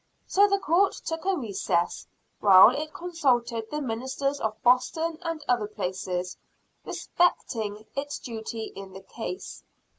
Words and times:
So 0.25 0.47
the 0.47 0.57
Court 0.57 0.93
took 0.93 1.25
a 1.25 1.37
recess, 1.37 2.07
while 2.39 2.71
it 2.75 2.91
consulted 2.91 3.69
the 3.69 3.83
ministers 3.83 4.39
of 4.39 4.59
Boston 4.63 5.19
and 5.21 5.45
other 5.47 5.67
places, 5.67 6.37
respecting 6.83 7.85
its 7.95 8.17
duty 8.17 8.73
in 8.75 8.93
the 8.93 9.03
case. 9.03 9.61